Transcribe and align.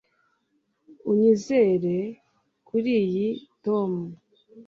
Unyizere 1.09 1.95
kuriyi 2.67 3.23
Tom 3.63 3.91